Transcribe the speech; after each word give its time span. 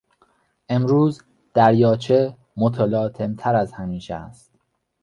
امروز 0.69 1.21
دریاچه 1.53 2.37
متلاطمتر 2.57 3.55
از 3.55 3.73
همیشه 3.73 4.15
است. 4.15 4.51